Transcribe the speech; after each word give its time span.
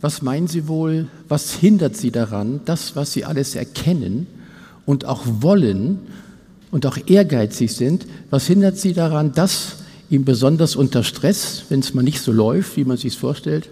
Was 0.00 0.22
meinen 0.22 0.46
Sie 0.46 0.68
wohl, 0.68 1.08
was 1.28 1.54
hindert 1.54 1.96
Sie 1.96 2.10
daran, 2.10 2.60
das, 2.64 2.94
was 2.94 3.12
Sie 3.12 3.24
alles 3.24 3.54
erkennen 3.54 4.26
und 4.86 5.04
auch 5.04 5.22
wollen 5.26 5.98
und 6.70 6.86
auch 6.86 6.98
ehrgeizig 7.06 7.74
sind, 7.74 8.06
was 8.30 8.46
hindert 8.46 8.78
Sie 8.78 8.92
daran, 8.92 9.32
das 9.32 9.76
Ihnen 10.10 10.24
besonders 10.24 10.76
unter 10.76 11.02
Stress, 11.04 11.64
wenn 11.68 11.80
es 11.80 11.94
mal 11.94 12.02
nicht 12.02 12.20
so 12.20 12.32
läuft, 12.32 12.76
wie 12.76 12.84
man 12.84 12.96
sich 12.96 13.14
es 13.14 13.18
vorstellt, 13.18 13.68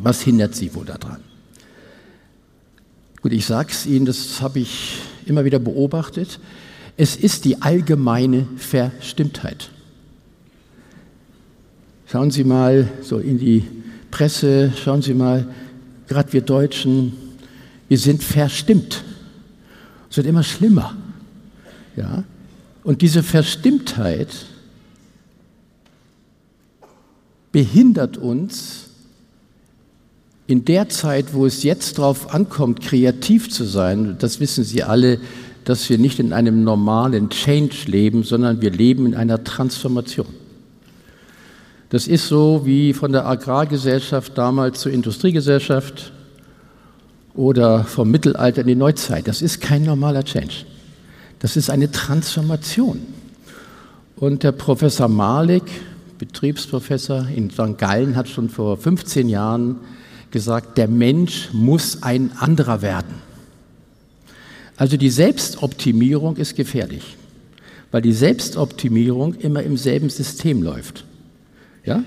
was 0.00 0.20
hindert 0.20 0.54
Sie 0.54 0.74
wohl 0.74 0.84
daran? 0.84 1.18
Gut, 3.22 3.32
ich 3.32 3.46
sage 3.46 3.70
es 3.72 3.86
Ihnen, 3.86 4.06
das 4.06 4.40
habe 4.40 4.60
ich 4.60 4.98
immer 5.26 5.44
wieder 5.44 5.58
beobachtet. 5.58 6.38
Es 6.96 7.16
ist 7.16 7.44
die 7.44 7.62
allgemeine 7.62 8.46
Verstimmtheit. 8.56 9.70
Schauen 12.06 12.30
Sie 12.30 12.44
mal 12.44 12.88
so 13.02 13.18
in 13.18 13.38
die 13.38 13.64
Presse, 14.18 14.72
schauen 14.82 15.00
Sie 15.00 15.14
mal, 15.14 15.46
gerade 16.08 16.32
wir 16.32 16.40
Deutschen, 16.40 17.12
wir 17.86 17.98
sind 17.98 18.20
verstimmt. 18.20 19.04
Es 20.10 20.16
wird 20.16 20.26
immer 20.26 20.42
schlimmer. 20.42 20.96
Ja? 21.94 22.24
Und 22.82 23.00
diese 23.00 23.22
Verstimmtheit 23.22 24.26
behindert 27.52 28.16
uns 28.16 28.86
in 30.48 30.64
der 30.64 30.88
Zeit, 30.88 31.32
wo 31.32 31.46
es 31.46 31.62
jetzt 31.62 31.98
darauf 31.98 32.34
ankommt, 32.34 32.80
kreativ 32.80 33.48
zu 33.48 33.62
sein, 33.62 34.16
das 34.18 34.40
wissen 34.40 34.64
Sie 34.64 34.82
alle, 34.82 35.20
dass 35.62 35.88
wir 35.88 35.98
nicht 35.98 36.18
in 36.18 36.32
einem 36.32 36.64
normalen 36.64 37.30
Change 37.30 37.84
leben, 37.86 38.24
sondern 38.24 38.60
wir 38.62 38.72
leben 38.72 39.06
in 39.06 39.14
einer 39.14 39.44
Transformation. 39.44 40.26
Das 41.90 42.06
ist 42.06 42.28
so 42.28 42.66
wie 42.66 42.92
von 42.92 43.12
der 43.12 43.26
Agrargesellschaft 43.26 44.36
damals 44.36 44.80
zur 44.80 44.92
Industriegesellschaft 44.92 46.12
oder 47.34 47.84
vom 47.84 48.10
Mittelalter 48.10 48.60
in 48.60 48.66
die 48.66 48.74
Neuzeit. 48.74 49.26
Das 49.26 49.40
ist 49.40 49.60
kein 49.60 49.84
normaler 49.84 50.24
Change. 50.24 50.66
Das 51.38 51.56
ist 51.56 51.70
eine 51.70 51.90
Transformation. 51.90 53.00
Und 54.16 54.42
der 54.42 54.52
Professor 54.52 55.08
Malik, 55.08 55.62
Betriebsprofessor 56.18 57.26
in 57.34 57.50
St. 57.50 57.78
Gallen, 57.78 58.16
hat 58.16 58.28
schon 58.28 58.50
vor 58.50 58.76
15 58.76 59.28
Jahren 59.28 59.76
gesagt, 60.30 60.76
der 60.76 60.88
Mensch 60.88 61.48
muss 61.52 62.02
ein 62.02 62.32
anderer 62.38 62.82
werden. 62.82 63.14
Also 64.76 64.96
die 64.96 65.10
Selbstoptimierung 65.10 66.36
ist 66.36 66.54
gefährlich, 66.54 67.16
weil 67.90 68.02
die 68.02 68.12
Selbstoptimierung 68.12 69.34
immer 69.34 69.62
im 69.62 69.76
selben 69.76 70.10
System 70.10 70.62
läuft. 70.62 71.04
Ja? 71.84 72.02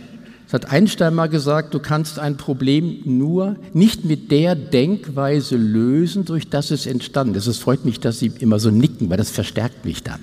Das 0.51 0.63
hat 0.63 0.71
Einstein 0.71 1.15
mal 1.15 1.27
gesagt, 1.27 1.73
du 1.73 1.79
kannst 1.79 2.19
ein 2.19 2.35
Problem 2.35 2.99
nur 3.05 3.55
nicht 3.71 4.03
mit 4.03 4.31
der 4.31 4.53
Denkweise 4.55 5.55
lösen, 5.55 6.25
durch 6.25 6.49
das 6.49 6.71
es 6.71 6.85
entstanden 6.85 7.35
ist. 7.35 7.47
Es 7.47 7.57
freut 7.57 7.85
mich, 7.85 8.01
dass 8.01 8.19
Sie 8.19 8.33
immer 8.39 8.59
so 8.59 8.69
nicken, 8.69 9.09
weil 9.09 9.15
das 9.15 9.31
verstärkt 9.31 9.85
mich 9.85 10.03
dann. 10.03 10.19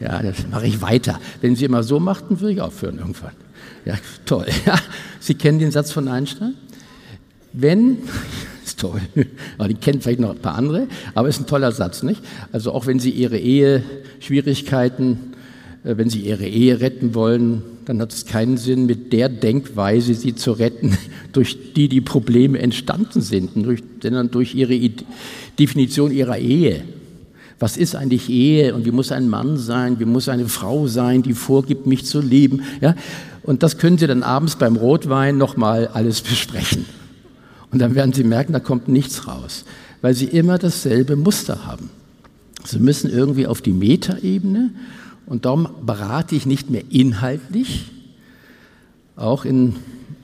Ja, 0.00 0.20
das 0.20 0.48
mache 0.50 0.66
ich 0.66 0.82
weiter. 0.82 1.20
Wenn 1.40 1.54
Sie 1.54 1.64
immer 1.64 1.84
so 1.84 2.00
machten, 2.00 2.40
würde 2.40 2.54
ich 2.54 2.60
aufhören 2.60 2.98
irgendwann. 2.98 3.34
Ja, 3.84 3.94
toll. 4.26 4.46
Ja, 4.66 4.76
Sie 5.20 5.34
kennen 5.34 5.60
den 5.60 5.70
Satz 5.70 5.92
von 5.92 6.08
Einstein? 6.08 6.54
Wenn, 7.52 7.98
ist 8.64 8.80
toll, 8.80 9.00
aber 9.58 9.68
die 9.68 9.74
kennen 9.74 10.00
vielleicht 10.00 10.18
noch 10.18 10.30
ein 10.30 10.42
paar 10.42 10.56
andere, 10.56 10.88
aber 11.14 11.28
ist 11.28 11.38
ein 11.38 11.46
toller 11.46 11.70
Satz, 11.70 12.02
nicht? 12.02 12.20
Also 12.50 12.72
auch 12.72 12.86
wenn 12.86 12.98
Sie 12.98 13.10
Ihre 13.10 13.38
Ehe 13.38 13.84
Schwierigkeiten, 14.18 15.34
äh, 15.84 15.96
wenn 15.96 16.10
Sie 16.10 16.18
Ihre 16.18 16.46
Ehe 16.46 16.80
retten 16.80 17.14
wollen, 17.14 17.62
dann 17.84 18.00
hat 18.00 18.12
es 18.12 18.26
keinen 18.26 18.56
Sinn, 18.56 18.86
mit 18.86 19.12
der 19.12 19.28
Denkweise 19.28 20.14
sie 20.14 20.34
zu 20.34 20.52
retten, 20.52 20.96
durch 21.32 21.74
die 21.74 21.88
die 21.88 22.00
Probleme 22.00 22.58
entstanden 22.58 23.20
sind, 23.20 23.50
sondern 24.02 24.30
durch 24.30 24.54
ihre 24.54 24.78
Definition 25.58 26.12
ihrer 26.12 26.38
Ehe. 26.38 26.84
Was 27.58 27.76
ist 27.76 27.94
eigentlich 27.94 28.28
Ehe 28.28 28.74
und 28.74 28.84
wie 28.84 28.90
muss 28.90 29.12
ein 29.12 29.28
Mann 29.28 29.56
sein, 29.56 30.00
wie 30.00 30.04
muss 30.04 30.28
eine 30.28 30.48
Frau 30.48 30.88
sein, 30.88 31.22
die 31.22 31.32
vorgibt, 31.32 31.86
mich 31.86 32.04
zu 32.04 32.20
lieben? 32.20 32.62
Ja? 32.80 32.96
Und 33.44 33.62
das 33.62 33.78
können 33.78 33.98
Sie 33.98 34.06
dann 34.06 34.22
abends 34.22 34.56
beim 34.56 34.76
Rotwein 34.76 35.38
nochmal 35.38 35.88
alles 35.88 36.20
besprechen. 36.22 36.84
Und 37.70 37.78
dann 37.78 37.94
werden 37.94 38.12
Sie 38.12 38.24
merken, 38.24 38.52
da 38.52 38.60
kommt 38.60 38.88
nichts 38.88 39.26
raus, 39.26 39.64
weil 40.00 40.14
Sie 40.14 40.26
immer 40.26 40.58
dasselbe 40.58 41.16
Muster 41.16 41.66
haben. 41.66 41.90
Sie 42.64 42.78
müssen 42.78 43.10
irgendwie 43.10 43.46
auf 43.46 43.62
die 43.62 43.72
Metaebene 43.72 44.70
und 45.26 45.44
darum 45.44 45.68
berate 45.84 46.34
ich 46.34 46.46
nicht 46.46 46.70
mehr 46.70 46.82
inhaltlich, 46.90 47.90
auch 49.16 49.44
in, 49.44 49.76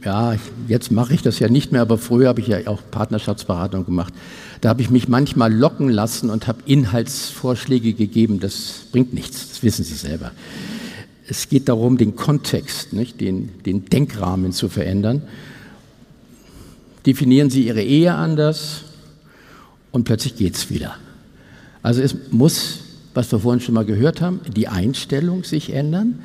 ja, 0.04 0.36
jetzt 0.66 0.91
mache 0.91 1.14
ich 1.14 1.22
das 1.22 1.38
ja 1.38 1.48
nicht 1.48 1.72
mehr, 1.72 1.82
aber 1.82 1.98
früher 1.98 2.28
habe 2.28 2.41
ich 2.41 2.48
ja 2.48 2.59
auch 2.66 2.81
Partnerschaftsberatung 2.91 3.84
gemacht. 3.84 4.12
Da 4.60 4.70
habe 4.70 4.82
ich 4.82 4.91
mich 4.91 5.08
manchmal 5.08 5.53
locken 5.53 5.88
lassen 5.88 6.31
und 6.31 6.47
habe 6.48 6.62
Inhaltsvorschläge 6.66 7.92
gegeben. 7.92 8.41
Das 8.41 8.87
bringt 8.91 9.14
nichts, 9.14 9.48
das 9.50 9.62
wissen 9.62 9.84
Sie 9.84 9.94
selber. 9.94 10.32
Es 11.28 11.48
geht 11.48 11.69
darum, 11.69 11.98
den 11.98 12.16
Kontext, 12.16 12.92
nicht, 12.92 13.20
den, 13.20 13.50
den 13.64 13.84
Denkrahmen 13.84 14.53
zu 14.53 14.69
verändern. 14.69 15.22
Definieren 17.04 17.50
Sie 17.50 17.66
Ihre 17.66 17.82
Ehe 17.82 18.14
anders 18.14 18.82
und 19.92 20.04
plötzlich 20.04 20.37
geht 20.37 20.56
es 20.56 20.70
wieder. 20.70 20.97
Also 21.82 22.00
es 22.03 22.16
muss 22.31 22.81
was 23.19 23.33
wir 23.33 23.41
vorhin 23.41 23.61
schon 23.61 23.75
mal 23.75 23.84
gehört 23.84 24.21
haben, 24.21 24.39
die 24.47 24.69
Einstellung 24.69 25.43
sich 25.43 25.73
ändern. 25.73 26.21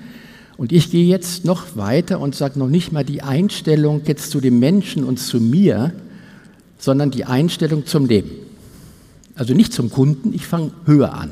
Und 0.57 0.71
ich 0.71 0.91
gehe 0.91 1.07
jetzt 1.07 1.43
noch 1.43 1.75
weiter 1.75 2.19
und 2.19 2.35
sage 2.35 2.59
noch 2.59 2.67
nicht 2.67 2.91
mal 2.91 3.03
die 3.03 3.23
Einstellung 3.23 4.01
jetzt 4.05 4.29
zu 4.29 4.39
dem 4.39 4.59
Menschen 4.59 5.03
und 5.03 5.17
zu 5.17 5.41
mir, 5.41 5.91
sondern 6.77 7.09
die 7.09 7.25
Einstellung 7.25 7.87
zum 7.87 8.05
Leben. 8.05 8.29
Also 9.33 9.55
nicht 9.55 9.73
zum 9.73 9.89
Kunden, 9.89 10.35
ich 10.35 10.45
fange 10.45 10.69
höher 10.85 11.15
an. 11.15 11.31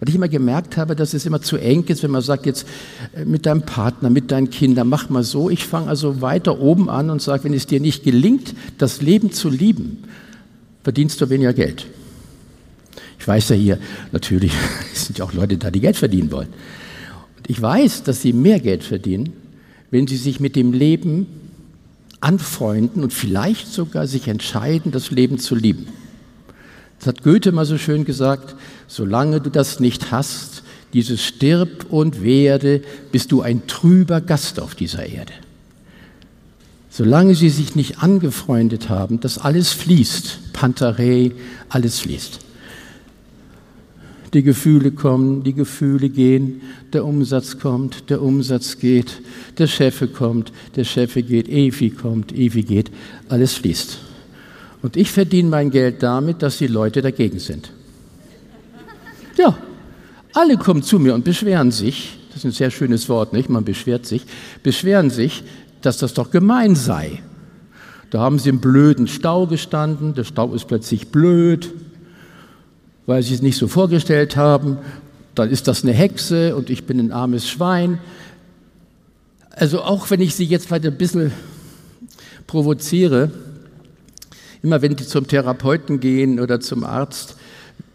Weil 0.00 0.10
ich 0.10 0.14
immer 0.14 0.28
gemerkt 0.28 0.76
habe, 0.76 0.94
dass 0.94 1.14
es 1.14 1.24
immer 1.24 1.40
zu 1.40 1.56
eng 1.56 1.84
ist, 1.84 2.02
wenn 2.02 2.10
man 2.10 2.20
sagt, 2.20 2.44
jetzt 2.44 2.66
äh, 3.14 3.24
mit 3.24 3.46
deinem 3.46 3.62
Partner, 3.62 4.10
mit 4.10 4.30
deinen 4.30 4.50
Kindern, 4.50 4.86
mach 4.86 5.08
mal 5.08 5.24
so. 5.24 5.48
Ich 5.48 5.64
fange 5.64 5.88
also 5.88 6.20
weiter 6.20 6.60
oben 6.60 6.90
an 6.90 7.08
und 7.08 7.22
sage, 7.22 7.44
wenn 7.44 7.54
es 7.54 7.66
dir 7.66 7.80
nicht 7.80 8.04
gelingt, 8.04 8.52
das 8.76 9.00
Leben 9.00 9.32
zu 9.32 9.48
lieben, 9.48 10.04
verdienst 10.82 11.22
du 11.22 11.30
weniger 11.30 11.54
Geld. 11.54 11.86
Ich 13.30 13.36
weiß 13.36 13.50
ja 13.50 13.56
hier, 13.56 13.78
natürlich 14.10 14.50
sind 14.92 15.18
ja 15.18 15.24
auch 15.24 15.32
Leute 15.32 15.56
da, 15.56 15.70
die 15.70 15.78
Geld 15.78 15.96
verdienen 15.96 16.32
wollen. 16.32 16.48
Und 16.48 17.48
ich 17.48 17.62
weiß, 17.62 18.02
dass 18.02 18.22
sie 18.22 18.32
mehr 18.32 18.58
Geld 18.58 18.82
verdienen, 18.82 19.32
wenn 19.92 20.08
sie 20.08 20.16
sich 20.16 20.40
mit 20.40 20.56
dem 20.56 20.72
Leben 20.72 21.28
anfreunden 22.20 23.04
und 23.04 23.12
vielleicht 23.12 23.68
sogar 23.68 24.08
sich 24.08 24.26
entscheiden, 24.26 24.90
das 24.90 25.12
Leben 25.12 25.38
zu 25.38 25.54
lieben. 25.54 25.86
Das 26.98 27.06
hat 27.06 27.22
Goethe 27.22 27.52
mal 27.52 27.66
so 27.66 27.78
schön 27.78 28.04
gesagt, 28.04 28.56
solange 28.88 29.40
du 29.40 29.48
das 29.48 29.78
nicht 29.78 30.10
hast, 30.10 30.64
dieses 30.92 31.22
stirb 31.22 31.86
und 31.88 32.24
werde, 32.24 32.82
bist 33.12 33.30
du 33.30 33.42
ein 33.42 33.68
trüber 33.68 34.20
Gast 34.20 34.58
auf 34.58 34.74
dieser 34.74 35.06
Erde. 35.06 35.34
Solange 36.90 37.36
sie 37.36 37.50
sich 37.50 37.76
nicht 37.76 38.02
angefreundet 38.02 38.88
haben, 38.88 39.20
dass 39.20 39.38
alles 39.38 39.70
fließt, 39.70 40.52
Pantarei, 40.52 41.30
alles 41.68 42.00
fließt. 42.00 42.49
Die 44.32 44.42
Gefühle 44.42 44.92
kommen, 44.92 45.42
die 45.42 45.54
Gefühle 45.54 46.08
gehen, 46.08 46.60
der 46.92 47.04
Umsatz 47.04 47.58
kommt, 47.58 48.10
der 48.10 48.22
Umsatz 48.22 48.78
geht, 48.78 49.20
der 49.58 49.66
Chef 49.66 50.12
kommt, 50.12 50.52
der 50.76 50.84
Chef 50.84 51.14
geht, 51.14 51.48
Evi 51.48 51.90
kommt, 51.90 52.32
Evi 52.32 52.62
geht, 52.62 52.90
alles 53.28 53.54
fließt. 53.54 53.98
Und 54.82 54.96
ich 54.96 55.10
verdiene 55.10 55.48
mein 55.48 55.70
Geld 55.70 56.02
damit, 56.02 56.42
dass 56.42 56.58
die 56.58 56.68
Leute 56.68 57.02
dagegen 57.02 57.38
sind. 57.38 57.72
Ja, 59.36 59.58
alle 60.32 60.56
kommen 60.56 60.82
zu 60.82 60.98
mir 60.98 61.14
und 61.14 61.24
beschweren 61.24 61.72
sich, 61.72 62.18
das 62.28 62.38
ist 62.38 62.44
ein 62.44 62.52
sehr 62.52 62.70
schönes 62.70 63.08
Wort, 63.08 63.32
nicht? 63.32 63.48
Man 63.48 63.64
beschwert 63.64 64.06
sich, 64.06 64.22
beschweren 64.62 65.10
sich, 65.10 65.42
dass 65.82 65.98
das 65.98 66.14
doch 66.14 66.30
gemein 66.30 66.76
sei. 66.76 67.22
Da 68.10 68.20
haben 68.20 68.38
sie 68.38 68.50
im 68.50 68.60
blöden 68.60 69.06
Stau 69.06 69.46
gestanden, 69.46 70.14
der 70.14 70.24
Stau 70.24 70.54
ist 70.54 70.66
plötzlich 70.66 71.08
blöd, 71.08 71.72
weil 73.10 73.24
sie 73.24 73.34
es 73.34 73.42
nicht 73.42 73.56
so 73.56 73.66
vorgestellt 73.66 74.36
haben. 74.36 74.78
Dann 75.34 75.50
ist 75.50 75.66
das 75.66 75.82
eine 75.82 75.92
Hexe 75.92 76.54
und 76.54 76.70
ich 76.70 76.84
bin 76.84 77.00
ein 77.00 77.10
armes 77.10 77.48
Schwein. 77.48 77.98
Also 79.50 79.82
auch 79.82 80.10
wenn 80.10 80.20
ich 80.20 80.36
sie 80.36 80.44
jetzt 80.44 80.70
weiter 80.70 80.88
ein 80.88 80.96
bisschen 80.96 81.32
provoziere, 82.46 83.32
immer 84.62 84.80
wenn 84.80 84.96
Sie 84.96 85.04
zum 85.04 85.26
Therapeuten 85.26 85.98
gehen 85.98 86.38
oder 86.38 86.60
zum 86.60 86.84
Arzt, 86.84 87.34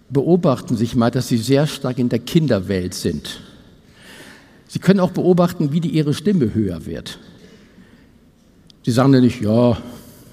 beobachten 0.09 0.75
sich 0.75 0.95
mal, 0.95 1.12
dass 1.12 1.29
Sie 1.29 1.38
sehr 1.38 1.65
stark 1.65 1.97
in 1.97 2.09
der 2.09 2.19
Kinderwelt 2.19 2.94
sind. 2.94 3.39
Sie 4.67 4.79
können 4.79 5.00
auch 5.00 5.12
beobachten, 5.12 5.71
wie 5.71 5.79
die 5.79 5.91
Ihre 5.91 6.13
Stimme 6.13 6.53
höher 6.53 6.85
wird. 6.85 7.19
Sie 8.83 8.91
sagen 8.91 9.12
nicht, 9.12 9.41
ja, 9.41 9.77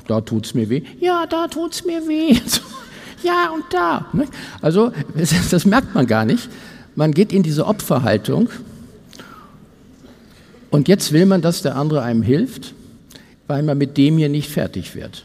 da 0.08 0.20
tut 0.22 0.46
es 0.46 0.54
mir 0.54 0.68
weh. 0.68 0.82
Ja, 0.98 1.24
da 1.26 1.46
tut 1.46 1.72
es 1.72 1.84
mir 1.84 2.00
weh. 2.08 2.36
Ja, 3.22 3.50
und 3.50 3.64
da. 3.70 4.06
Ne? 4.12 4.26
Also, 4.60 4.92
das 5.50 5.66
merkt 5.66 5.94
man 5.94 6.06
gar 6.06 6.24
nicht. 6.24 6.48
Man 6.94 7.12
geht 7.12 7.32
in 7.32 7.42
diese 7.42 7.66
Opferhaltung 7.66 8.50
und 10.70 10.88
jetzt 10.88 11.12
will 11.12 11.26
man, 11.26 11.40
dass 11.40 11.62
der 11.62 11.76
andere 11.76 12.02
einem 12.02 12.22
hilft, 12.22 12.74
weil 13.46 13.62
man 13.62 13.78
mit 13.78 13.96
dem 13.96 14.18
hier 14.18 14.28
nicht 14.28 14.50
fertig 14.50 14.94
wird. 14.94 15.24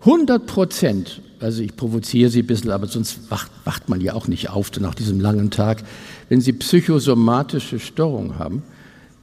100 0.00 0.46
Prozent, 0.46 1.20
also 1.40 1.62
ich 1.62 1.76
provoziere 1.76 2.30
Sie 2.30 2.40
ein 2.40 2.46
bisschen, 2.46 2.70
aber 2.70 2.86
sonst 2.86 3.30
wacht, 3.30 3.50
wacht 3.64 3.90
man 3.90 4.00
ja 4.00 4.14
auch 4.14 4.26
nicht 4.28 4.48
auf 4.48 4.70
nach 4.80 4.94
diesem 4.94 5.20
langen 5.20 5.50
Tag. 5.50 5.82
Wenn 6.30 6.40
Sie 6.40 6.54
psychosomatische 6.54 7.78
Störungen 7.78 8.38
haben, 8.38 8.62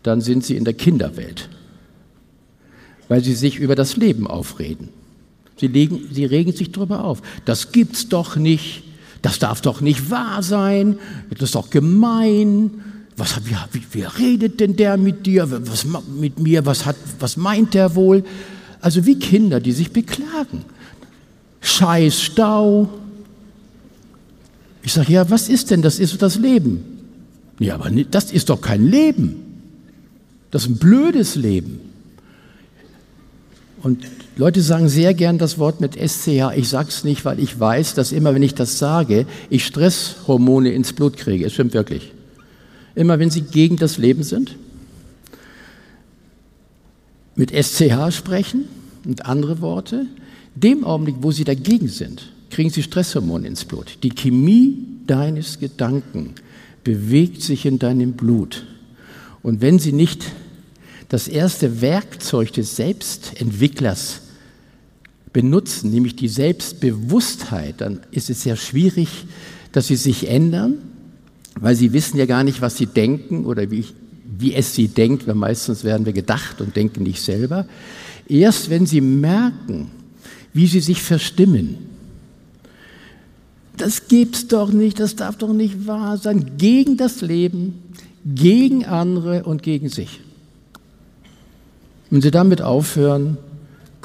dann 0.04 0.22
sind 0.22 0.46
Sie 0.46 0.56
in 0.56 0.64
der 0.64 0.76
Kinderwelt 0.76 1.50
weil 3.08 3.24
sie 3.24 3.34
sich 3.34 3.58
über 3.58 3.76
das 3.76 3.96
Leben 3.96 4.28
aufreden. 4.28 4.90
Sie, 5.60 5.68
legen, 5.68 6.08
sie 6.12 6.26
regen 6.26 6.52
sich 6.52 6.72
darüber 6.72 7.04
auf. 7.04 7.22
Das 7.46 7.72
gibt's 7.72 8.10
doch 8.10 8.36
nicht. 8.36 8.84
Das 9.22 9.40
darf 9.40 9.62
doch 9.62 9.82
nicht 9.82 10.10
wahr 10.10 10.44
sein. 10.44 11.00
Das 11.32 11.42
ist 11.42 11.56
doch 11.56 11.70
gemein. 11.70 12.72
Was, 13.16 13.36
wie, 13.46 13.56
wie, 13.72 13.84
wie 13.92 14.04
redet 14.04 14.60
denn 14.60 14.76
der 14.76 14.98
mit 14.98 15.26
dir? 15.26 15.48
Was 15.68 15.86
mit 16.20 16.40
mir? 16.40 16.66
Was, 16.66 16.86
hat, 16.86 16.96
was 17.20 17.36
meint 17.36 17.74
der 17.74 17.96
wohl? 17.96 18.24
Also 18.80 19.06
wie 19.06 19.18
Kinder, 19.18 19.60
die 19.60 19.72
sich 19.72 19.92
beklagen. 19.92 20.64
Scheiß 21.62 22.22
Stau. 22.22 22.90
Ich 24.84 24.94
sage, 24.94 25.12
ja, 25.12 25.30
was 25.30 25.50
ist 25.50 25.72
denn? 25.72 25.82
Das 25.82 26.00
ist 26.00 26.22
das 26.22 26.38
Leben. 26.38 26.84
Ja, 27.60 27.76
aber 27.76 27.90
das 27.90 28.32
ist 28.32 28.50
doch 28.50 28.62
kein 28.62 28.88
Leben. 28.88 29.44
Das 30.52 30.64
ist 30.64 30.70
ein 30.70 30.78
blödes 30.78 31.36
Leben. 31.36 31.80
Und 33.82 34.06
Leute 34.38 34.62
sagen 34.62 34.88
sehr 34.88 35.16
gern 35.16 35.40
das 35.40 35.58
Wort 35.58 35.82
mit 35.82 35.96
SCH. 35.96 36.56
Ich 36.56 36.70
sage 36.70 36.90
es 36.90 37.04
nicht, 37.04 37.26
weil 37.26 37.40
ich 37.40 37.60
weiß, 37.60 37.96
dass 37.96 38.12
immer, 38.12 38.36
wenn 38.36 38.44
ich 38.44 38.54
das 38.54 38.78
sage, 38.78 39.26
ich 39.50 39.66
Stresshormone 39.66 40.72
ins 40.72 40.94
Blut 40.94 41.18
kriege. 41.18 41.46
Es 41.46 41.54
stimmt 41.54 41.74
wirklich. 41.74 42.12
Immer, 42.94 43.18
wenn 43.18 43.32
sie 43.32 43.42
gegen 43.42 43.78
das 43.78 43.98
Leben 43.98 44.22
sind, 44.22 44.56
mit 47.36 47.52
SCH 47.52 48.12
sprechen 48.12 48.66
und 49.06 49.26
andere 49.26 49.60
Worte, 49.62 50.06
dem 50.54 50.84
Augenblick, 50.84 51.16
wo 51.22 51.32
sie 51.32 51.44
dagegen 51.44 51.88
sind, 51.88 52.32
kriegen 52.52 52.70
sie 52.70 52.84
Stresshormone 52.84 53.48
ins 53.48 53.66
Blut. 53.66 53.98
Die 54.04 54.10
Chemie 54.10 54.78
deines 55.08 55.60
Gedanken 55.60 56.36
bewegt 56.84 57.42
sich 57.42 57.66
in 57.66 57.80
deinem 57.80 58.14
Blut. 58.14 58.68
Und 59.42 59.62
wenn 59.62 59.80
sie 59.80 59.94
nicht 59.94 60.26
das 61.10 61.28
erste 61.28 61.82
Werkzeug 61.82 62.54
des 62.54 62.76
Selbstentwicklers 62.76 64.22
benutzen, 65.38 65.92
nämlich 65.92 66.16
die 66.16 66.30
Selbstbewusstheit, 66.30 67.76
dann 67.82 68.00
ist 68.10 68.32
es 68.32 68.42
sehr 68.42 68.56
schwierig, 68.56 69.08
dass 69.72 69.86
sie 69.86 69.96
sich 69.96 70.28
ändern, 70.28 70.80
weil 71.60 71.76
sie 71.76 71.94
wissen 71.94 72.18
ja 72.18 72.26
gar 72.26 72.44
nicht, 72.44 72.60
was 72.60 72.76
sie 72.76 72.88
denken 72.88 73.46
oder 73.46 73.70
wie, 73.70 73.86
wie 74.40 74.56
es 74.56 74.74
sie 74.74 74.88
denkt, 74.88 75.28
weil 75.28 75.36
meistens 75.36 75.84
werden 75.84 76.08
wir 76.08 76.14
gedacht 76.14 76.60
und 76.60 76.76
denken 76.76 77.04
nicht 77.04 77.22
selber. 77.22 77.68
Erst 78.28 78.72
wenn 78.72 78.88
sie 78.88 79.00
merken, 79.00 79.92
wie 80.54 80.66
sie 80.66 80.80
sich 80.80 81.04
verstimmen, 81.04 81.78
das 83.78 84.08
gibt's 84.08 84.48
doch 84.48 84.72
nicht, 84.72 85.00
das 85.00 85.16
darf 85.16 85.38
doch 85.38 85.54
nicht 85.54 85.86
wahr 85.86 86.18
sein, 86.18 86.54
gegen 86.58 86.98
das 86.98 87.22
Leben, 87.22 87.84
gegen 88.26 88.86
andere 88.86 89.44
und 89.44 89.62
gegen 89.62 89.90
sich. 89.90 90.20
Wenn 92.10 92.24
Sie 92.24 92.32
damit 92.32 92.64
aufhören, 92.64 93.38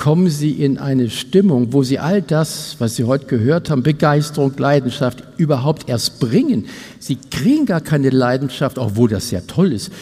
kommen 0.02 0.30
Sie 0.30 0.50
in 0.50 0.78
eine 0.78 1.10
Stimmung, 1.10 1.72
wo 1.72 1.84
Sie 1.84 2.00
all 2.00 2.22
das, 2.22 2.74
was 2.80 2.96
Sie 2.96 3.04
heute 3.04 3.26
gehört 3.26 3.70
haben, 3.70 3.84
Begeisterung, 3.84 4.52
Leidenschaft, 4.56 5.22
überhaupt 5.36 5.88
erst 5.88 6.18
bringen. 6.18 6.64
Sie 6.98 7.16
kriegen 7.30 7.66
gar 7.66 7.80
keine 7.80 8.10
Leidenschaft, 8.10 8.78
obwohl 8.78 9.10
das 9.10 9.28
sehr 9.28 9.46
toll 9.46 9.72
ist. 9.72 9.92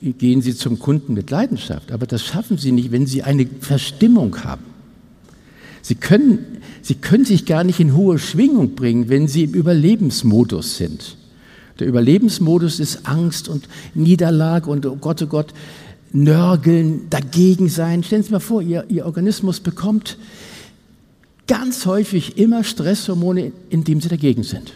Gehen 0.00 0.42
Sie 0.42 0.54
zum 0.54 0.78
Kunden 0.78 1.14
mit 1.14 1.30
Leidenschaft, 1.30 1.90
aber 1.90 2.06
das 2.06 2.22
schaffen 2.22 2.56
Sie 2.56 2.70
nicht, 2.70 2.92
wenn 2.92 3.08
Sie 3.08 3.24
eine 3.24 3.48
Verstimmung 3.60 4.44
haben. 4.44 4.62
Sie 5.82 5.96
können, 5.96 6.60
Sie 6.80 6.94
können 6.94 7.24
sich 7.24 7.44
gar 7.44 7.64
nicht 7.64 7.80
in 7.80 7.96
hohe 7.96 8.20
Schwingung 8.20 8.76
bringen, 8.76 9.08
wenn 9.08 9.26
Sie 9.26 9.42
im 9.42 9.54
Überlebensmodus 9.54 10.76
sind. 10.76 11.16
Der 11.80 11.88
Überlebensmodus 11.88 12.78
ist 12.78 13.08
Angst 13.08 13.48
und 13.48 13.68
Niederlage 13.94 14.70
und 14.70 14.86
oh 14.86 14.94
Gott, 14.94 15.20
oh 15.22 15.26
Gott, 15.26 15.52
nörgeln, 16.12 17.08
dagegen 17.10 17.68
sein. 17.68 18.02
Stellen 18.02 18.22
Sie 18.22 18.26
sich 18.26 18.32
mal 18.32 18.40
vor, 18.40 18.62
Ihr, 18.62 18.84
Ihr 18.88 19.06
Organismus 19.06 19.60
bekommt 19.60 20.18
ganz 21.46 21.86
häufig 21.86 22.38
immer 22.38 22.62
Stresshormone, 22.62 23.52
indem 23.70 24.00
Sie 24.00 24.08
dagegen 24.08 24.42
sind. 24.42 24.74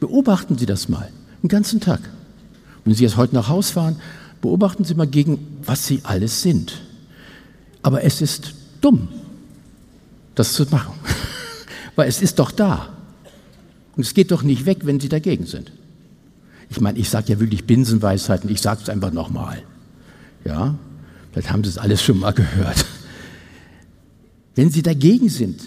Beobachten 0.00 0.56
Sie 0.56 0.66
das 0.66 0.88
mal, 0.88 1.10
den 1.42 1.48
ganzen 1.48 1.80
Tag. 1.80 2.00
Wenn 2.84 2.94
Sie 2.94 3.04
jetzt 3.04 3.16
heute 3.16 3.34
nach 3.34 3.48
Hause 3.48 3.72
fahren, 3.72 3.96
beobachten 4.40 4.84
Sie 4.84 4.94
mal 4.94 5.06
gegen, 5.06 5.38
was 5.64 5.86
Sie 5.86 6.00
alles 6.04 6.42
sind. 6.42 6.80
Aber 7.82 8.02
es 8.04 8.22
ist 8.22 8.54
dumm, 8.80 9.08
das 10.34 10.54
zu 10.54 10.64
machen, 10.70 10.94
weil 11.96 12.08
es 12.08 12.22
ist 12.22 12.38
doch 12.38 12.50
da. 12.50 12.88
Und 13.96 14.04
es 14.04 14.14
geht 14.14 14.30
doch 14.30 14.42
nicht 14.42 14.64
weg, 14.64 14.78
wenn 14.84 15.00
Sie 15.00 15.08
dagegen 15.08 15.46
sind. 15.46 15.70
Ich 16.70 16.80
meine, 16.80 16.98
ich 16.98 17.10
sage 17.10 17.32
ja 17.32 17.40
wirklich 17.40 17.64
Binsenweisheiten, 17.66 18.48
ich 18.48 18.62
sage 18.62 18.80
es 18.82 18.88
einfach 18.88 19.12
nochmal. 19.12 19.62
Ja, 20.44 20.74
vielleicht 21.30 21.50
haben 21.50 21.64
Sie 21.64 21.70
es 21.70 21.78
alles 21.78 22.02
schon 22.02 22.18
mal 22.18 22.32
gehört. 22.32 22.84
Wenn 24.54 24.70
Sie 24.70 24.82
dagegen 24.82 25.28
sind, 25.28 25.60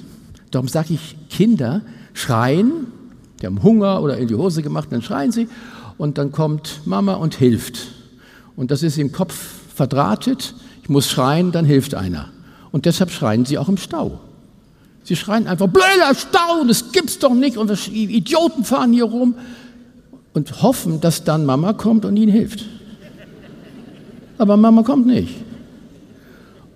darum 0.52 0.68
sage 0.68 0.94
ich, 0.94 1.16
Kinder 1.30 1.82
schreien, 2.14 2.88
die 3.42 3.46
haben 3.46 3.64
Hunger 3.64 4.02
oder 4.02 4.18
in 4.18 4.28
die 4.28 4.36
Hose 4.36 4.62
gemacht, 4.64 4.88
dann 4.92 5.02
schreien 5.02 5.32
sie 5.32 5.48
und 5.98 6.18
dann 6.18 6.32
kommt 6.32 6.82
Mama 6.86 7.16
und 7.16 7.36
hilft. 7.36 7.88
Und 8.56 8.72
das 8.72 8.84
ist 8.84 8.98
im 8.98 9.12
Kopf 9.12 9.36
verdrahtet, 9.74 10.56
ich 10.82 10.90
muss 10.90 11.10
schreien, 11.10 11.52
dann 11.52 11.66
hilft 11.66 11.96
einer. 11.96 12.30
Und 12.72 12.86
deshalb 12.86 13.12
schreien 13.12 13.46
sie 13.46 13.58
auch 13.58 13.70
im 13.70 13.78
Stau. 13.78 14.20
Sie 15.04 15.16
schreien 15.16 15.48
einfach, 15.48 15.68
blöder 15.68 16.16
Stau, 16.16 16.64
das 16.68 16.92
gibt's 16.92 17.20
doch 17.20 17.34
nicht 17.34 17.58
und 17.58 17.88
Idioten 17.88 18.64
fahren 18.64 18.94
hier 18.94 19.06
rum 19.06 19.36
und 20.34 20.62
hoffen, 20.62 21.02
dass 21.02 21.24
dann 21.24 21.46
Mama 21.46 21.74
kommt 21.74 22.06
und 22.06 22.16
ihnen 22.18 22.32
hilft 22.32 22.66
aber 24.38 24.58
Mama 24.58 24.84
kommt 24.84 25.08
nicht. 25.08 25.36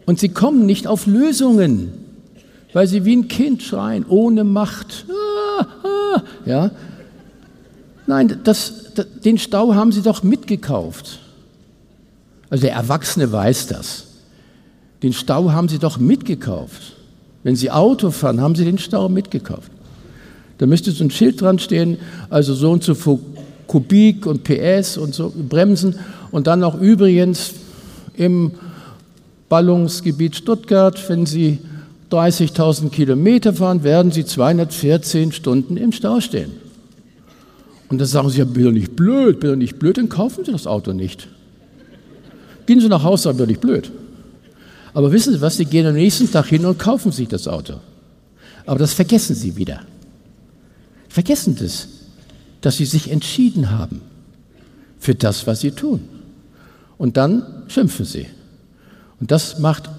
Und 0.06 0.20
sie 0.20 0.30
kommen 0.30 0.66
nicht 0.66 0.88
auf 0.88 1.06
Lösungen, 1.06 1.92
weil 2.74 2.88
sie 2.88 3.06
wie 3.06 3.16
ein 3.16 3.28
Kind 3.28 3.62
schreien, 3.62 4.06
ohne 4.08 4.44
Macht. 4.44 5.06
Ah, 5.60 5.66
ah, 5.84 6.24
ja. 6.46 6.72
Nein, 8.08 8.40
das, 8.44 8.94
den 9.24 9.38
Stau 9.38 9.76
haben 9.76 9.92
sie 9.92 10.02
doch 10.02 10.24
mitgekauft. 10.24 11.20
Also 12.50 12.64
der 12.64 12.74
Erwachsene 12.74 13.32
weiß 13.32 13.68
das. 13.68 14.06
Den 15.04 15.14
Stau 15.14 15.52
haben 15.52 15.70
sie 15.70 15.78
doch 15.78 16.00
mitgekauft. 16.00 16.96
Wenn 17.44 17.56
sie 17.56 17.72
Auto 17.72 18.12
fahren, 18.12 18.42
haben 18.42 18.56
sie 18.56 18.66
den 18.66 18.80
Stau 18.80 19.08
mitgekauft. 19.10 19.72
Da 20.58 20.66
müsste 20.66 20.92
so 20.92 21.04
ein 21.04 21.12
Schild 21.12 21.40
dran 21.40 21.60
stehen, 21.60 21.98
also 22.30 22.54
so 22.54 22.72
und 22.72 22.84
so 22.84 23.20
Kubik 23.68 24.26
und 24.26 24.44
PS 24.44 24.98
und 24.98 25.14
so 25.14 25.32
Bremsen 25.48 25.96
und 26.32 26.48
dann 26.48 26.60
noch 26.60 26.80
übrigens 26.80 27.54
im 28.16 28.52
Ballungsgebiet 29.48 30.36
Stuttgart, 30.36 31.10
wenn 31.10 31.26
Sie 31.26 31.60
30.000 32.12 32.90
Kilometer 32.90 33.54
fahren, 33.54 33.84
werden 33.84 34.12
Sie 34.12 34.26
214 34.26 35.32
Stunden 35.32 35.78
im 35.78 35.92
Stau 35.92 36.20
stehen. 36.20 36.52
Und 37.90 38.00
dann 38.00 38.08
sagen 38.08 38.30
Sie, 38.30 38.40
ja, 38.40 38.46
bin 38.46 38.66
doch 38.66 38.72
nicht 38.72 38.96
blöd, 38.96 39.40
bin 39.40 39.52
doch 39.52 39.58
nicht 39.58 39.80
blöd, 39.80 39.98
dann 39.98 40.10
kaufen 40.10 40.46
Sie 40.46 40.52
das 40.52 40.68
Auto 40.68 40.94
nicht. 40.94 41.28
Gehen 42.66 42.80
Sie 42.80 42.90
nach 42.90 43.04
Hause, 43.04 43.24
sagen, 43.24 43.38
bin 43.38 43.46
doch 43.46 43.52
nicht 43.52 43.62
blöd. 43.62 43.92
Aber 44.94 45.12
wissen 45.12 45.34
Sie 45.34 45.42
was, 45.42 45.58
Sie 45.58 45.66
gehen 45.66 45.88
am 45.88 45.94
nächsten 45.94 46.32
Tag 46.32 46.48
hin 46.48 46.66
und 46.66 46.78
kaufen 46.78 47.12
sich 47.12 47.28
das 47.28 47.48
Auto. 47.48 47.76
Aber 48.66 48.80
das 48.80 48.94
vergessen 48.94 49.36
Sie 49.36 49.56
wieder. 49.56 49.82
Vergessen 51.08 51.56
das 51.60 51.88
dass 52.62 52.78
sie 52.78 52.86
sich 52.86 53.12
entschieden 53.12 53.72
haben 53.72 54.02
für 55.00 55.16
das, 55.16 55.48
was 55.48 55.62
sie 55.62 55.72
tun. 55.72 56.02
Und 57.00 57.18
dann 57.18 57.64
schimpfen 57.70 58.06
sie. 58.06 58.28
Und 59.20 59.32
das 59.32 59.58
macht 59.58 59.90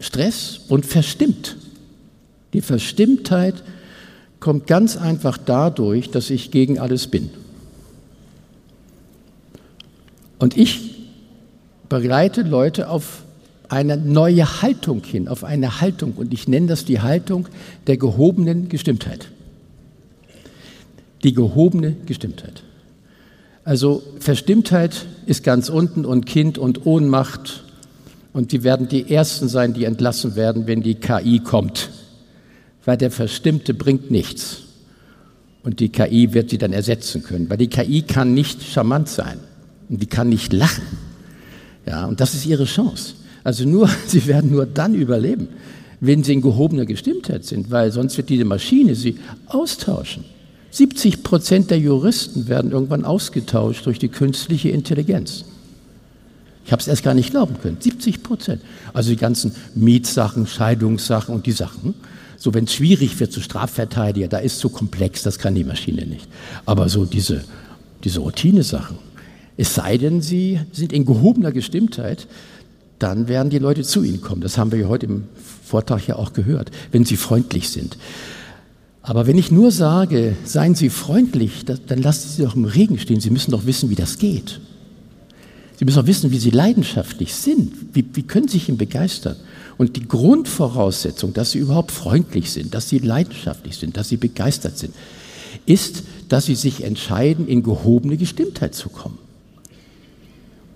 Stress 0.00 0.62
und 0.68 0.86
verstimmt. 0.86 1.56
Die 2.54 2.62
Verstimmtheit 2.62 3.62
kommt 4.40 4.66
ganz 4.66 4.96
einfach 4.96 5.36
dadurch, 5.38 6.10
dass 6.10 6.30
ich 6.30 6.50
gegen 6.50 6.80
alles 6.80 7.06
bin. 7.06 7.30
Und 10.38 10.56
ich 10.56 11.08
begleite 11.90 12.40
Leute 12.40 12.88
auf 12.88 13.24
eine 13.68 13.98
neue 13.98 14.62
Haltung 14.62 15.04
hin, 15.04 15.28
auf 15.28 15.44
eine 15.44 15.82
Haltung. 15.82 16.14
Und 16.14 16.32
ich 16.32 16.48
nenne 16.48 16.68
das 16.68 16.86
die 16.86 17.00
Haltung 17.00 17.48
der 17.86 17.98
gehobenen 17.98 18.70
Gestimmtheit. 18.70 19.28
Die 21.22 21.34
gehobene 21.34 21.96
Gestimmtheit. 22.06 22.62
Also 23.70 24.02
Verstimmtheit 24.18 25.06
ist 25.26 25.44
ganz 25.44 25.68
unten 25.68 26.04
und 26.04 26.26
Kind 26.26 26.58
und 26.58 26.86
Ohnmacht. 26.86 27.62
Und 28.32 28.50
die 28.50 28.64
werden 28.64 28.88
die 28.88 29.14
Ersten 29.14 29.48
sein, 29.48 29.74
die 29.74 29.84
entlassen 29.84 30.34
werden, 30.34 30.66
wenn 30.66 30.82
die 30.82 30.96
KI 30.96 31.38
kommt. 31.38 31.90
Weil 32.84 32.96
der 32.96 33.12
Verstimmte 33.12 33.72
bringt 33.72 34.10
nichts. 34.10 34.62
Und 35.62 35.78
die 35.78 35.88
KI 35.88 36.34
wird 36.34 36.50
sie 36.50 36.58
dann 36.58 36.72
ersetzen 36.72 37.22
können. 37.22 37.48
Weil 37.48 37.58
die 37.58 37.68
KI 37.68 38.02
kann 38.02 38.34
nicht 38.34 38.60
charmant 38.60 39.08
sein. 39.08 39.38
Und 39.88 40.02
die 40.02 40.06
kann 40.06 40.30
nicht 40.30 40.52
lachen. 40.52 40.82
Ja, 41.86 42.06
und 42.06 42.20
das 42.20 42.34
ist 42.34 42.46
ihre 42.46 42.64
Chance. 42.64 43.14
Also 43.44 43.68
nur, 43.68 43.88
sie 44.08 44.26
werden 44.26 44.50
nur 44.50 44.66
dann 44.66 44.96
überleben, 44.96 45.46
wenn 46.00 46.24
sie 46.24 46.32
in 46.32 46.40
gehobener 46.40 46.86
Gestimmtheit 46.86 47.44
sind, 47.44 47.70
weil 47.70 47.92
sonst 47.92 48.16
wird 48.16 48.30
diese 48.30 48.44
Maschine 48.44 48.96
sie 48.96 49.20
austauschen. 49.46 50.24
70 50.70 51.22
Prozent 51.22 51.70
der 51.70 51.78
Juristen 51.78 52.48
werden 52.48 52.70
irgendwann 52.70 53.04
ausgetauscht 53.04 53.86
durch 53.86 53.98
die 53.98 54.08
künstliche 54.08 54.68
Intelligenz. 54.68 55.44
Ich 56.64 56.72
habe 56.72 56.80
es 56.80 56.88
erst 56.88 57.02
gar 57.02 57.14
nicht 57.14 57.30
glauben 57.30 57.56
können. 57.60 57.78
70 57.80 58.22
Prozent. 58.22 58.62
Also 58.92 59.10
die 59.10 59.16
ganzen 59.16 59.52
Mietsachen, 59.74 60.46
Scheidungssachen 60.46 61.34
und 61.34 61.46
die 61.46 61.52
Sachen. 61.52 61.94
So, 62.36 62.54
wenn 62.54 62.64
es 62.64 62.74
schwierig 62.74 63.18
wird, 63.20 63.32
so 63.32 63.40
Strafverteidiger, 63.40 64.28
da 64.28 64.38
ist 64.38 64.60
so 64.60 64.68
komplex, 64.68 65.22
das 65.22 65.38
kann 65.38 65.54
die 65.54 65.64
Maschine 65.64 66.06
nicht. 66.06 66.28
Aber 66.66 66.88
so 66.88 67.04
diese, 67.04 67.44
diese 68.04 68.20
Routine-Sachen, 68.20 68.98
es 69.56 69.74
sei 69.74 69.98
denn, 69.98 70.22
sie 70.22 70.60
sind 70.72 70.92
in 70.92 71.04
gehobener 71.04 71.52
Gestimmtheit, 71.52 72.28
dann 72.98 73.28
werden 73.28 73.50
die 73.50 73.58
Leute 73.58 73.82
zu 73.82 74.02
ihnen 74.02 74.20
kommen. 74.20 74.40
Das 74.40 74.56
haben 74.56 74.72
wir 74.72 74.78
ja 74.78 74.88
heute 74.88 75.06
im 75.06 75.24
Vortrag 75.64 76.06
ja 76.06 76.16
auch 76.16 76.32
gehört, 76.32 76.70
wenn 76.92 77.04
sie 77.04 77.16
freundlich 77.16 77.68
sind. 77.68 77.98
Aber 79.02 79.26
wenn 79.26 79.38
ich 79.38 79.50
nur 79.50 79.70
sage, 79.70 80.36
seien 80.44 80.74
Sie 80.74 80.90
freundlich, 80.90 81.64
dann 81.64 82.02
lassen 82.02 82.28
Sie 82.28 82.42
doch 82.42 82.54
im 82.54 82.64
Regen 82.66 82.98
stehen. 82.98 83.20
Sie 83.20 83.30
müssen 83.30 83.50
doch 83.50 83.66
wissen, 83.66 83.88
wie 83.90 83.94
das 83.94 84.18
geht. 84.18 84.60
Sie 85.76 85.86
müssen 85.86 86.00
auch 86.00 86.06
wissen, 86.06 86.30
wie 86.30 86.38
Sie 86.38 86.50
leidenschaftlich 86.50 87.34
sind. 87.34 87.72
Wie, 87.94 88.04
wie 88.12 88.22
können 88.22 88.48
Sie 88.48 88.58
sich 88.58 88.68
ihm 88.68 88.76
begeistern? 88.76 89.36
Und 89.78 89.96
die 89.96 90.06
Grundvoraussetzung, 90.06 91.32
dass 91.32 91.52
Sie 91.52 91.58
überhaupt 91.58 91.90
freundlich 91.90 92.50
sind, 92.50 92.74
dass 92.74 92.90
Sie 92.90 92.98
leidenschaftlich 92.98 93.78
sind, 93.78 93.96
dass 93.96 94.10
Sie 94.10 94.18
begeistert 94.18 94.76
sind, 94.76 94.94
ist, 95.64 96.02
dass 96.28 96.44
Sie 96.44 96.54
sich 96.54 96.84
entscheiden, 96.84 97.48
in 97.48 97.62
gehobene 97.62 98.18
Gestimmtheit 98.18 98.74
zu 98.74 98.90
kommen. 98.90 99.18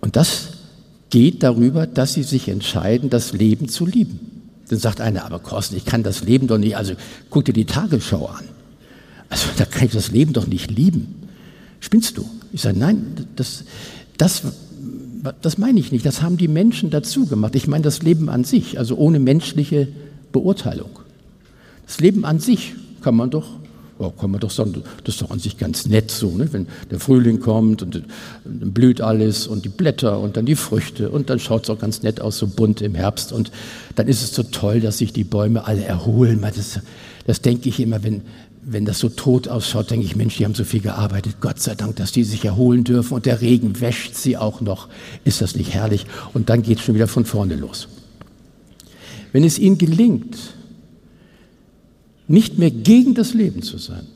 Und 0.01 0.17
das 0.17 0.49
geht 1.11 1.43
darüber, 1.43 1.87
dass 1.87 2.15
Sie 2.15 2.23
sich 2.23 2.49
entscheiden, 2.49 3.11
das 3.11 3.35
Leben 3.35 3.69
zu 3.69 3.85
lieben. 3.85 4.34
Dann 4.69 4.79
sagt 4.79 5.01
einer, 5.01 5.25
aber 5.25 5.39
Korsten, 5.39 5.77
ich 5.77 5.85
kann 5.85 6.03
das 6.03 6.25
Leben 6.25 6.47
doch 6.47 6.59
nicht, 6.59 6.77
also 6.77 6.95
guck 7.31 7.45
dir 7.45 7.53
die 7.53 7.67
Tagesschau 7.67 8.27
an. 8.27 8.45
Also 9.29 9.49
da 9.57 9.65
kann 9.65 9.87
ich 9.87 9.93
das 9.93 10.11
Leben 10.11 10.33
doch 10.33 10.47
nicht 10.47 10.71
lieben. 10.71 11.29
Spinnst 11.81 12.17
du? 12.17 12.29
Ich 12.53 12.63
sage, 12.63 12.79
nein, 12.79 13.27
das, 13.37 13.65
das, 14.17 14.43
das 15.43 15.59
meine 15.59 15.81
ich 15.81 15.93
nicht. 15.93 16.07
Das 16.07 16.23
haben 16.23 16.37
die 16.37 16.49
Menschen 16.49 16.91
dazu 16.91 17.27
gemacht. 17.27 17.55
Ich 17.57 17.67
meine 17.67 17.83
das 17.83 18.03
Leben 18.03 18.29
an 18.29 18.45
sich, 18.45 18.79
also 18.79 18.97
ohne 18.97 19.19
menschliche 19.19 19.89
Beurteilung. 20.33 20.91
Das 21.87 22.01
Leben 22.01 22.25
an 22.25 22.39
sich 22.39 22.75
kann 23.03 23.17
man 23.17 23.31
doch 23.31 23.47
ja, 23.99 24.13
kann 24.19 24.31
man 24.31 24.41
doch 24.41 24.51
sagen, 24.51 24.83
das 25.05 25.15
ist 25.15 25.23
doch 25.23 25.31
an 25.31 25.39
sich 25.39 25.57
ganz 25.57 25.87
nett 25.87 26.11
so, 26.11 26.31
ne? 26.31 26.53
wenn 26.53 26.67
der 26.91 26.99
Frühling 26.99 27.39
kommt 27.41 27.83
und 27.83 27.95
dann 28.45 28.73
blüht 28.73 29.01
alles 29.01 29.47
und 29.47 29.65
die 29.65 29.69
Blätter 29.69 30.19
und 30.19 30.37
dann 30.37 30.47
die 30.47 30.57
Früchte 30.57 31.11
und 31.11 31.31
dann 31.31 31.39
schaut 31.39 31.65
es 31.65 31.71
auch 31.71 31.79
ganz 31.79 32.03
nett 32.03 32.21
aus, 32.21 32.39
so 32.39 32.49
bunt 32.49 32.83
im 32.83 32.95
Herbst 32.95 33.33
und 33.33 33.53
dann 33.95 34.09
ist 34.09 34.23
es 34.23 34.35
so 34.35 34.43
toll, 34.43 34.81
dass 34.81 34.99
sich 34.99 35.13
die 35.13 35.25
Bäume 35.25 35.67
alle 35.67 35.85
erholen. 35.85 36.41
Das, 36.43 36.81
das 37.27 37.41
denke 37.41 37.69
ich 37.69 37.79
immer, 37.79 38.03
wenn, 38.03 38.23
wenn 38.63 38.85
das 38.85 38.99
so 38.99 39.09
tot 39.09 39.47
ausschaut, 39.47 39.91
denke 39.91 40.07
ich, 40.07 40.17
Mensch, 40.17 40.39
die 40.39 40.45
haben 40.45 40.55
so 40.55 40.65
viel 40.65 40.81
gearbeitet, 40.81 41.37
Gott 41.41 41.61
sei 41.61 41.77
Dank, 41.77 41.97
dass 41.97 42.11
die 42.11 42.25
sich 42.25 42.45
erholen 42.45 42.83
dürfen 42.83 43.15
und 43.15 43.27
der 43.27 43.41
Regen 43.41 43.81
wäscht 43.81 44.17
sie 44.17 44.37
auch 44.37 44.61
noch. 44.61 44.89
Ist 45.25 45.41
das 45.41 45.55
nicht 45.55 45.73
herrlich? 45.73 46.07
Und 46.33 46.49
dann 46.49 46.63
geht 46.63 46.79
es 46.79 46.85
schon 46.85 46.97
wieder 46.97 47.09
von 47.09 47.25
vorne 47.25 47.55
los. 47.55 47.89
Wenn 49.33 49.45
es 49.45 49.59
ihnen 49.59 49.79
gelingt, 49.79 50.37
nicht 52.27 52.59
mehr 52.59 52.71
gegen 52.71 53.15
das 53.15 53.35
Leben 53.35 53.63
zu 53.63 53.79
sein, 53.79 54.07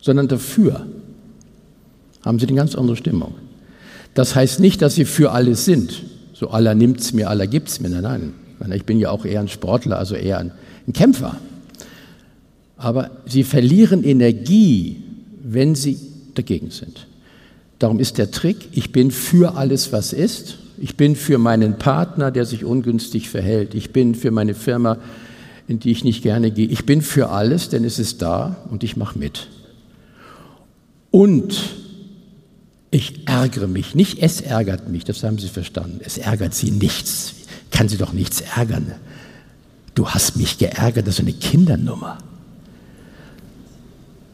sondern 0.00 0.28
dafür, 0.28 0.86
haben 2.24 2.38
sie 2.38 2.46
eine 2.46 2.56
ganz 2.56 2.74
andere 2.74 2.96
Stimmung. 2.96 3.34
Das 4.14 4.34
heißt 4.34 4.60
nicht, 4.60 4.82
dass 4.82 4.94
sie 4.94 5.04
für 5.04 5.32
alles 5.32 5.64
sind. 5.64 6.02
So 6.32 6.50
aller 6.50 6.74
nimmt's 6.74 7.12
mir, 7.12 7.30
aller 7.30 7.46
gibt's 7.46 7.80
mir. 7.80 7.88
Nein, 7.88 8.02
nein. 8.02 8.72
Ich 8.72 8.84
bin 8.84 8.98
ja 8.98 9.10
auch 9.10 9.24
eher 9.24 9.40
ein 9.40 9.48
Sportler, 9.48 9.98
also 9.98 10.14
eher 10.14 10.38
ein, 10.38 10.52
ein 10.86 10.92
Kämpfer. 10.92 11.36
Aber 12.76 13.10
sie 13.26 13.44
verlieren 13.44 14.04
Energie, 14.04 15.02
wenn 15.42 15.74
sie 15.74 15.98
dagegen 16.34 16.70
sind. 16.70 17.06
Darum 17.78 18.00
ist 18.00 18.18
der 18.18 18.30
Trick, 18.30 18.68
ich 18.72 18.92
bin 18.92 19.10
für 19.10 19.56
alles, 19.56 19.92
was 19.92 20.12
ist. 20.12 20.58
Ich 20.80 20.96
bin 20.96 21.16
für 21.16 21.38
meinen 21.38 21.78
Partner, 21.78 22.30
der 22.30 22.44
sich 22.44 22.64
ungünstig 22.64 23.28
verhält. 23.28 23.74
Ich 23.74 23.92
bin 23.92 24.14
für 24.14 24.30
meine 24.30 24.54
Firma, 24.54 24.98
in 25.68 25.78
die 25.78 25.90
ich 25.90 26.02
nicht 26.02 26.22
gerne 26.22 26.50
gehe. 26.50 26.66
Ich 26.66 26.86
bin 26.86 27.02
für 27.02 27.28
alles, 27.28 27.68
denn 27.68 27.84
es 27.84 27.98
ist 27.98 28.22
da 28.22 28.56
und 28.70 28.82
ich 28.82 28.96
mache 28.96 29.18
mit. 29.18 29.48
Und 31.10 31.54
ich 32.90 33.28
ärgere 33.28 33.68
mich. 33.68 33.94
Nicht 33.94 34.22
es 34.22 34.40
ärgert 34.40 34.88
mich, 34.88 35.04
das 35.04 35.22
haben 35.22 35.38
Sie 35.38 35.48
verstanden. 35.48 36.00
Es 36.02 36.16
ärgert 36.16 36.54
Sie 36.54 36.70
nichts. 36.70 37.34
Kann 37.70 37.88
Sie 37.88 37.98
doch 37.98 38.14
nichts 38.14 38.40
ärgern. 38.40 38.92
Du 39.94 40.08
hast 40.08 40.36
mich 40.36 40.56
geärgert, 40.56 41.06
das 41.06 41.16
ist 41.16 41.20
eine 41.20 41.34
Kindernummer. 41.34 42.18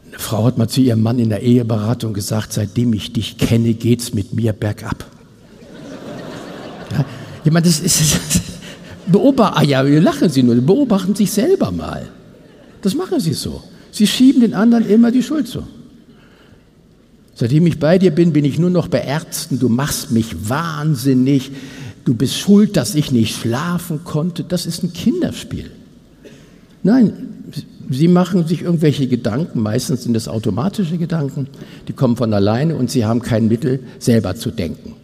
Eine 0.07 0.19
Frau 0.21 0.45
hat 0.45 0.57
mal 0.57 0.69
zu 0.69 0.83
ihrem 0.83 1.03
Mann 1.03 1.19
in 1.19 1.31
der 1.31 1.43
Eheberatung 1.43 2.13
gesagt, 2.13 2.53
seitdem 2.53 2.93
ich 2.93 3.13
dich 3.13 3.39
kenne, 3.39 3.75
geht's 3.75 4.15
mit 4.15 4.35
mir 4.35 4.53
bergab. 4.53 5.05
Ja, 6.93 7.05
ich 7.45 7.51
meine, 7.51 7.67
das 7.67 7.81
ist, 7.81 8.21
Beobachten, 9.07 9.59
ah 9.59 9.63
ja, 9.63 9.83
lachen 9.83 10.29
Sie 10.29 10.43
nur, 10.43 10.57
beobachten 10.57 11.15
sich 11.15 11.31
selber 11.31 11.71
mal. 11.71 12.09
Das 12.83 12.95
machen 12.95 13.21
Sie 13.21 13.33
so. 13.33 13.63
Sie 13.91 14.07
schieben 14.07 14.41
den 14.41 14.55
anderen 14.55 14.89
immer 14.89 15.11
die 15.11 15.23
Schuld 15.23 15.47
zu. 15.47 15.63
Seitdem 17.35 17.67
ich 17.67 17.79
bei 17.79 17.99
dir 17.99 18.13
bin, 18.13 18.33
bin 18.33 18.45
ich 18.45 18.59
nur 18.59 18.71
noch 18.71 18.89
bei 18.89 19.01
Ärzten. 19.01 19.59
Du 19.59 19.69
machst 19.69 20.11
mich 20.11 20.49
wahnsinnig. 20.49 21.51
Du 22.05 22.15
bist 22.15 22.37
schuld, 22.37 22.77
dass 22.77 22.95
ich 22.95 23.11
nicht 23.11 23.37
schlafen 23.37 24.05
konnte. 24.05 24.45
Das 24.45 24.67
ist 24.67 24.83
ein 24.83 24.93
Kinderspiel. 24.93 25.71
Nein, 26.83 27.13
sie 27.91 28.09
machen 28.09 28.47
sich 28.47 28.63
irgendwelche 28.63 29.09
Gedanken. 29.09 29.61
Meistens 29.61 30.05
sind 30.05 30.17
es 30.17 30.29
automatische 30.29 30.99
Gedanken. 30.99 31.49
Die 31.89 31.93
kommen 31.93 32.17
von 32.17 32.33
alleine 32.33 32.77
und 32.77 32.91
sie 32.91 33.05
haben 33.05 33.23
kein 33.23 33.49
Mittel, 33.49 33.81
selber 33.99 34.37
zu 34.37 34.51
denken. 34.51 34.95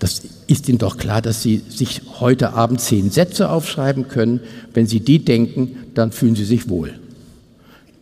Das 0.00 0.22
ist 0.46 0.68
Ihnen 0.68 0.78
doch 0.78 0.96
klar, 0.96 1.20
dass 1.20 1.42
Sie 1.42 1.62
sich 1.68 2.00
heute 2.18 2.54
Abend 2.54 2.80
zehn 2.80 3.10
Sätze 3.10 3.50
aufschreiben 3.50 4.08
können. 4.08 4.40
Wenn 4.72 4.86
Sie 4.86 5.00
die 5.00 5.24
denken, 5.24 5.76
dann 5.94 6.10
fühlen 6.10 6.34
Sie 6.34 6.46
sich 6.46 6.70
wohl. 6.70 6.94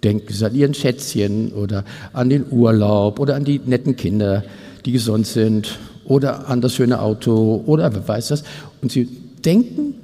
Denken 0.04 0.32
Sie 0.32 0.46
an 0.46 0.54
Ihren 0.54 0.74
Schätzchen 0.74 1.52
oder 1.52 1.84
an 2.12 2.30
den 2.30 2.46
Urlaub 2.50 3.18
oder 3.18 3.34
an 3.34 3.44
die 3.44 3.58
netten 3.58 3.96
Kinder, 3.96 4.44
die 4.86 4.92
gesund 4.92 5.26
sind 5.26 5.76
oder 6.04 6.48
an 6.48 6.60
das 6.60 6.76
schöne 6.76 7.00
Auto 7.00 7.64
oder 7.66 7.92
wer 7.92 8.06
weiß 8.06 8.28
das. 8.28 8.44
Und 8.80 8.92
Sie 8.92 9.08
denken, 9.44 9.94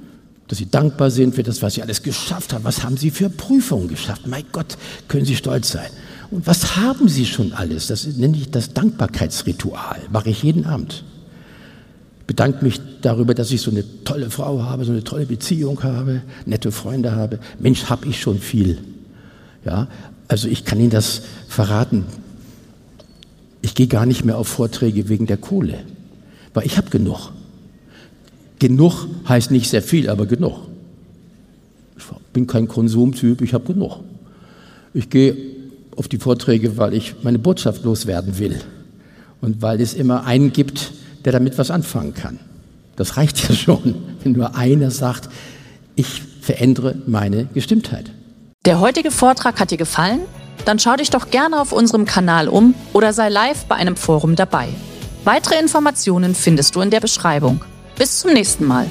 dass 0.49 0.57
Sie 0.57 0.69
dankbar 0.69 1.09
sind 1.09 1.33
für 1.33 1.43
das, 1.43 1.61
was 1.61 1.75
Sie 1.75 1.81
alles 1.81 2.03
geschafft 2.03 2.51
haben. 2.51 2.65
Was 2.65 2.83
haben 2.83 2.97
Sie 2.97 3.09
für 3.09 3.29
Prüfungen 3.29 3.87
geschafft? 3.87 4.27
Mein 4.27 4.43
Gott, 4.51 4.77
können 5.07 5.25
Sie 5.25 5.37
stolz 5.37 5.71
sein. 5.71 5.89
Und 6.29 6.45
was 6.45 6.75
haben 6.75 7.07
Sie 7.07 7.25
schon 7.25 7.53
alles? 7.53 7.87
Das 7.87 8.05
nenne 8.05 8.35
ich 8.35 8.51
das 8.51 8.73
Dankbarkeitsritual. 8.73 10.01
Mache 10.11 10.31
ich 10.31 10.43
jeden 10.43 10.65
Abend 10.65 11.05
bedanke 12.27 12.63
mich 12.63 12.79
darüber, 13.01 13.33
dass 13.33 13.51
ich 13.51 13.61
so 13.61 13.71
eine 13.71 13.83
tolle 14.03 14.29
Frau 14.29 14.63
habe, 14.63 14.85
so 14.85 14.91
eine 14.91 15.03
tolle 15.03 15.25
Beziehung 15.25 15.83
habe, 15.83 16.21
nette 16.45 16.71
Freunde 16.71 17.15
habe. 17.15 17.39
Mensch, 17.59 17.85
habe 17.85 18.07
ich 18.07 18.19
schon 18.19 18.39
viel. 18.39 18.79
Ja, 19.63 19.87
also 20.27 20.47
ich 20.47 20.65
kann 20.65 20.79
Ihnen 20.79 20.89
das 20.89 21.21
verraten. 21.47 22.05
Ich 23.61 23.75
gehe 23.75 23.87
gar 23.87 24.05
nicht 24.05 24.25
mehr 24.25 24.37
auf 24.37 24.47
Vorträge 24.47 25.09
wegen 25.09 25.25
der 25.25 25.37
Kohle, 25.37 25.79
weil 26.53 26.65
ich 26.65 26.77
habe 26.77 26.89
genug. 26.89 27.31
Genug 28.59 29.07
heißt 29.27 29.51
nicht 29.51 29.69
sehr 29.69 29.81
viel, 29.81 30.09
aber 30.09 30.25
genug. 30.25 30.59
Ich 31.97 32.05
bin 32.33 32.47
kein 32.47 32.67
Konsumtyp, 32.67 33.41
ich 33.41 33.53
habe 33.53 33.73
genug. 33.73 33.99
Ich 34.93 35.09
gehe 35.09 35.35
auf 35.95 36.07
die 36.07 36.17
Vorträge, 36.17 36.77
weil 36.77 36.93
ich 36.93 37.15
meine 37.23 37.39
Botschaft 37.39 37.83
loswerden 37.83 38.37
will 38.37 38.59
und 39.41 39.61
weil 39.61 39.81
es 39.81 39.93
immer 39.93 40.25
einen 40.25 40.53
gibt, 40.53 40.91
der 41.25 41.33
damit 41.33 41.57
was 41.57 41.71
anfangen 41.71 42.13
kann. 42.13 42.39
Das 42.95 43.17
reicht 43.17 43.49
ja 43.49 43.55
schon, 43.55 43.95
wenn 44.23 44.33
nur 44.33 44.55
einer 44.55 44.91
sagt, 44.91 45.29
ich 45.95 46.21
verändere 46.41 46.95
meine 47.07 47.45
Gestimmtheit. 47.53 48.11
Der 48.65 48.79
heutige 48.79 49.11
Vortrag 49.11 49.59
hat 49.59 49.71
dir 49.71 49.77
gefallen? 49.77 50.21
Dann 50.63 50.79
schau 50.79 50.95
dich 50.95 51.09
doch 51.09 51.29
gerne 51.29 51.59
auf 51.59 51.71
unserem 51.71 52.05
Kanal 52.05 52.47
um 52.47 52.73
oder 52.93 53.13
sei 53.13 53.29
live 53.29 53.65
bei 53.65 53.75
einem 53.75 53.95
Forum 53.95 54.35
dabei. 54.35 54.69
Weitere 55.23 55.59
Informationen 55.59 56.35
findest 56.35 56.75
du 56.75 56.81
in 56.81 56.89
der 56.89 56.99
Beschreibung. 56.99 57.63
Bis 57.97 58.19
zum 58.19 58.33
nächsten 58.33 58.65
Mal. 58.65 58.89